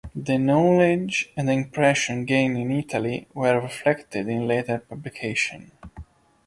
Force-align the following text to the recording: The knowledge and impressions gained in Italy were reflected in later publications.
The 0.15 0.39
knowledge 0.39 1.31
and 1.37 1.47
impressions 1.47 2.25
gained 2.25 2.57
in 2.57 2.71
Italy 2.71 3.27
were 3.35 3.61
reflected 3.61 4.27
in 4.27 4.47
later 4.47 4.79
publications. 4.79 5.73